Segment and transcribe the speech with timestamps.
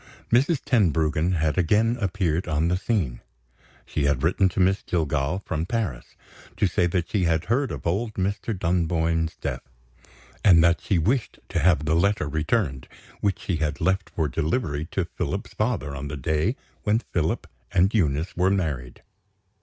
[0.31, 0.61] Mrs.
[0.65, 3.21] Tenbruggen had again appeared on the scene!
[3.85, 6.15] She had written to Miss Jillgall, from Paris,
[6.57, 8.57] to say that she had heard of old Mr.
[8.57, 9.61] Dunboyne's death,
[10.43, 12.87] and that she wished to have the letter returned,
[13.19, 17.93] which she had left for delivery to Philip's father on the day when Philip and
[17.93, 19.03] Eunice were married.